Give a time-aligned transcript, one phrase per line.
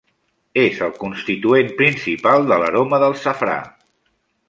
[0.61, 3.63] És el constituent principal de l'aroma del safrà.